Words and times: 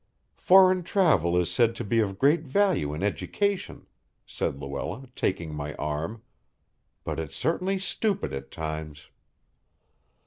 "Foreign 0.39 0.81
travel 0.81 1.39
is 1.39 1.51
said 1.53 1.75
to 1.75 1.83
be 1.83 1.99
of 1.99 2.17
great 2.17 2.41
value 2.41 2.91
in 2.91 3.03
education," 3.03 3.85
said 4.25 4.59
Luella, 4.59 5.05
taking 5.15 5.53
my 5.53 5.75
arm, 5.75 6.23
"but 7.03 7.19
it's 7.19 7.35
certainly 7.35 7.77
stupid 7.77 8.33
at 8.33 8.49
times." 8.49 9.11